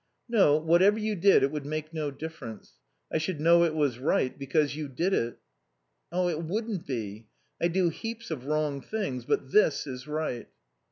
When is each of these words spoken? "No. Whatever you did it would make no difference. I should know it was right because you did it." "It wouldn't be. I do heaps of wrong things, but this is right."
"No. 0.27 0.57
Whatever 0.57 0.97
you 0.97 1.15
did 1.15 1.43
it 1.43 1.51
would 1.51 1.63
make 1.63 1.93
no 1.93 2.09
difference. 2.09 2.79
I 3.13 3.19
should 3.19 3.39
know 3.39 3.63
it 3.63 3.75
was 3.75 3.99
right 3.99 4.35
because 4.35 4.75
you 4.75 4.87
did 4.87 5.13
it." 5.13 5.37
"It 6.11 6.43
wouldn't 6.43 6.87
be. 6.87 7.27
I 7.61 7.67
do 7.67 7.89
heaps 7.89 8.31
of 8.31 8.45
wrong 8.47 8.81
things, 8.81 9.25
but 9.25 9.51
this 9.51 9.85
is 9.85 10.07
right." 10.07 10.47